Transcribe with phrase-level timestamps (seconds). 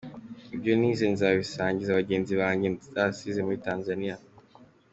[0.55, 4.15] Ibyo nize nzabisangiza bagenzi banjye nasize muri Tanzania”.